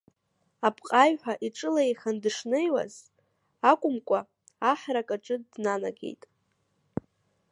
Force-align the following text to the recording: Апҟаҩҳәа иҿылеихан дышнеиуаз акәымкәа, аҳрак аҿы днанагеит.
Апҟаҩҳәа 0.67 1.33
иҿылеихан 1.47 2.15
дышнеиуаз 2.23 2.93
акәымкәа, 3.69 4.19
аҳрак 4.71 5.09
аҿы 5.15 5.35
днанагеит. 5.51 6.21